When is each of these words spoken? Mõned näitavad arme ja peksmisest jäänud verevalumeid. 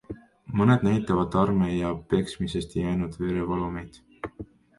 Mõned 0.61 0.85
näitavad 0.87 1.37
arme 1.41 1.67
ja 1.73 1.91
peksmisest 2.15 2.75
jäänud 2.81 3.21
verevalumeid. 3.21 4.03